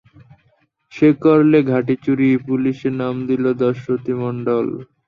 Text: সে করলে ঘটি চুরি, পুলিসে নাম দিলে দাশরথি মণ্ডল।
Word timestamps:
সে 0.93 1.07
করলে 1.23 1.57
ঘটি 1.71 1.95
চুরি, 2.03 2.29
পুলিসে 2.45 2.89
নাম 2.99 3.15
দিলে 3.29 3.51
দাশরথি 3.61 4.13
মণ্ডল। 4.21 4.67